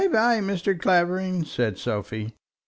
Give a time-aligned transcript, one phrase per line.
[0.01, 0.75] "By, by, Mr.
[0.79, 2.33] Clavering," said Sophie.